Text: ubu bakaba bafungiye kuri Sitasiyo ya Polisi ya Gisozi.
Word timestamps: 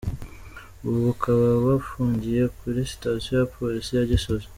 ubu 0.85 0.99
bakaba 1.07 1.45
bafungiye 1.67 2.43
kuri 2.57 2.79
Sitasiyo 2.91 3.33
ya 3.39 3.49
Polisi 3.55 3.89
ya 3.93 4.07
Gisozi. 4.11 4.47